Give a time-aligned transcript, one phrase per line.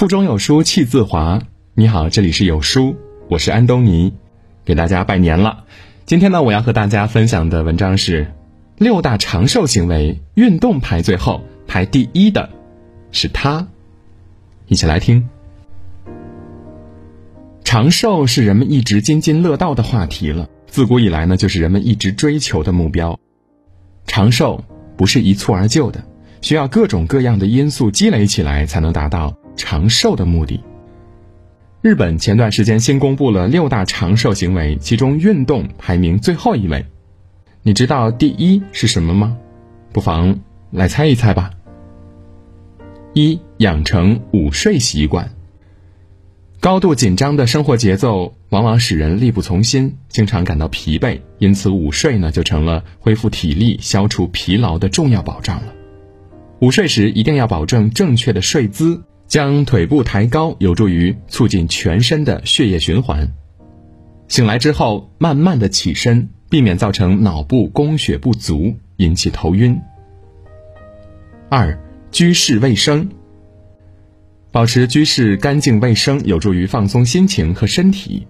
[0.00, 1.42] 腹中有书气自华。
[1.74, 2.96] 你好，这里是有书，
[3.28, 4.14] 我是安东尼，
[4.64, 5.64] 给大家拜年了。
[6.06, 8.32] 今天呢，我要和大家分享的文章是
[8.78, 12.48] 六大长寿行为，运动排最后，排第一的
[13.12, 13.68] 是它。
[14.68, 15.28] 一起来听。
[17.62, 23.20] 长寿是人们一直津津乐道的话题了，自古以来呢，就是人们一直追求的目标。
[24.06, 24.64] 长寿
[24.96, 26.02] 不是一蹴而就的，
[26.40, 30.58] 需要各种各样的因素积累起来，才能达到长寿的目的。
[31.82, 36.86] 日本前段时间新公布了六大长寿行为，其中运动排名最后一位。
[37.62, 39.36] 你知道第一是什么吗？
[39.92, 41.50] 不妨来猜一猜吧。
[43.12, 45.30] 一、养成午睡习惯。
[46.58, 55.72] 高度紧张的生活节奏往往使人力不从心，经常感到疲惫，因此午睡呢就成了恢复体力、消除疲劳的重要保障了。
[56.60, 59.02] 午睡时一定要保证正确的睡姿。
[59.30, 63.32] 将腿部抬高，有助于促进全身的血液循环。
[64.26, 69.80] 醒来之后，慢慢的起身，避免造成脑部供血不足，引起头晕。
[71.48, 71.78] 二，
[72.10, 73.08] 居室卫生。
[74.50, 78.26] 保持居室干净卫生，有助于放松心情和身体。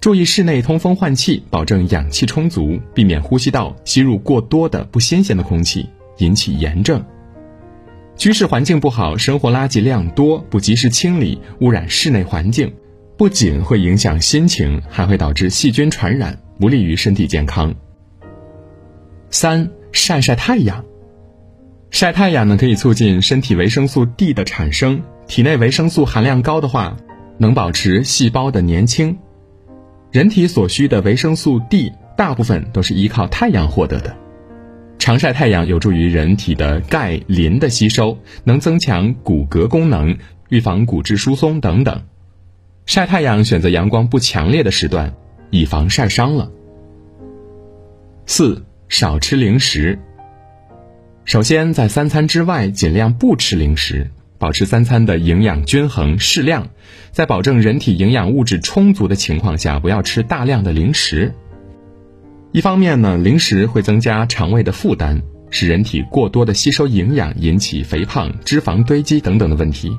[0.00, 7.00] 注意室内通风换气，保证氧气充足，避免呼吸道吸入过多的不新鲜的空气，引起炎症。
[8.20, 12.70] 居室环境不好，生活垃圾量多，不及时清理，污染室内环境，
[13.16, 17.74] 不仅会影响心情，还会导致细菌传染，不利于身体健康。
[19.30, 20.84] 三、晒晒太阳。
[21.90, 26.98] 晒太阳呢，可以促进身体维生素 D 的产生，体内维生素含量高的话，
[27.38, 29.16] 能保持细胞的年轻。
[30.12, 34.14] 人体所需的维生素 D 大部分都是依靠太阳获得的。
[35.00, 40.18] 常晒太阳有助于人体的钙、磷的吸收，能增强骨骼功能，
[40.50, 42.02] 预防骨质疏松等等。
[42.84, 45.14] 晒太阳选择阳光不强烈的时段，
[45.48, 46.50] 以防晒伤了。
[48.26, 49.98] 四、少吃零食。
[51.24, 56.68] 首先，在三餐之外尽量不吃零食，保持三餐的营养均衡适量，
[57.10, 61.34] 在保证人体营养物质充足的情况下，不要吃大量的零食。
[62.52, 69.90] 一方面呢，零食会增加肠胃的负担，使人体过多的吸收营养，引起肥胖、脂肪堆积等等的问题；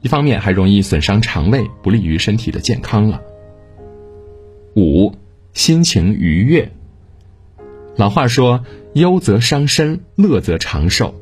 [0.00, 3.20] 一方面还容易损伤肠胃，不利于身体的健康了。
[4.76, 5.12] 五，
[5.54, 6.70] 心情愉悦。
[7.96, 11.12] 老话说：“忧则伤身，乐则长寿。”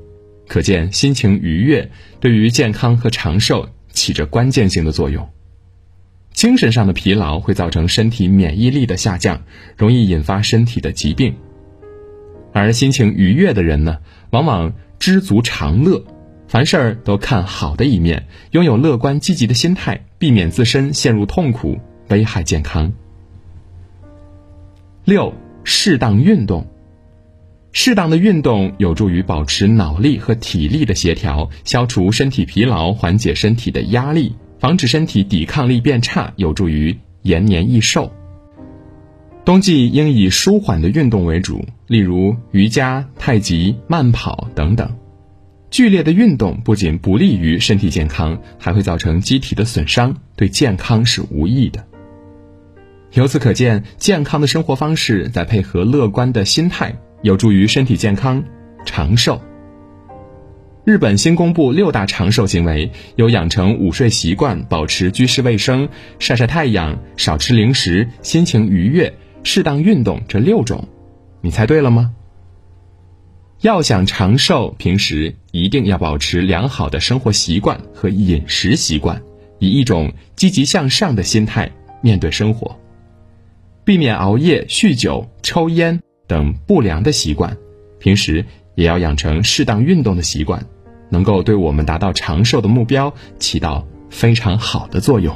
[0.47, 5.27] 可见，心情愉悦对于健康和长寿起着关键性的作用。
[6.37, 9.43] 精神上的疲劳会造成身体免疫力的下降，
[9.75, 11.35] 容易引发身体的疾病。
[12.53, 13.97] 而心情愉悦的人呢，
[14.31, 16.05] 往往知足常乐，
[16.47, 22.93] 凡事都看好的一面，拥有乐观积极的心态，避免自身陷入痛苦，危害健康。
[25.07, 25.33] 六，
[25.65, 26.67] 适当运动。
[27.73, 34.37] 适当的运动有助于保持脑力和体力的协调，消除身体疲劳，缓解身体的压力。
[34.59, 38.13] 防止身体抵抗力变差，有助于延年益寿。
[39.45, 44.91] 冬季应以舒缓的运动为主，例如瑜伽、太极、慢跑等等。
[45.71, 51.85] 剧烈的运动不仅不利于身体健康，还会造成机体的损伤，对健康是无益的。
[53.13, 58.43] 由此可见，健康的生活方式再配合乐观的心态，有助于身体健康
[58.85, 59.41] 长寿。
[60.87, 65.89] 日本新公布六大长寿行为，有养成午睡习惯、保持居室卫生、
[66.21, 70.87] 晒晒太阳、少吃零食、心情愉悦、适当运动这六种，
[71.41, 72.15] 你猜对了吗？
[73.63, 79.21] 要想长寿，平时一定要保持良好的生活习惯和饮食习惯，
[79.59, 81.69] 以一种积极向上的心态
[82.01, 82.79] 面对生活，
[83.85, 87.57] 避免熬夜、酗酒、抽烟等不良的习惯，
[87.99, 88.45] 平时
[88.77, 90.65] 也要养成适当运动的习惯。
[91.09, 95.35] 能够对我们达到长寿的目标起到非常好的作用。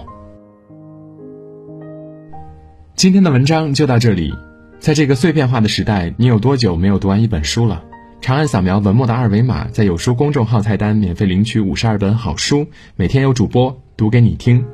[2.94, 4.32] 今天的文章就到这里。
[4.78, 7.82] 在这个碎片化的时代，你有多久没有读完一本书了？
[8.22, 12.66] 长按扫描文末的二维码，在有书公众号菜单免费领取五十二本好书，
[12.96, 14.64] 每天有主播读给你听。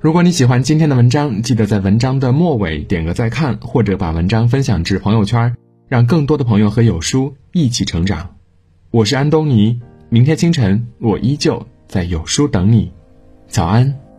[0.00, 5.54] 如果你喜欢今天的文章，记得在文章的末尾点个再看，或者把文章分享至朋友圈，
[5.88, 8.34] 让更多的朋友和有书一起成长。
[8.90, 9.80] 我是安东尼。
[10.12, 12.90] 明天清晨，我依旧在有书等你。
[13.46, 14.09] 早安。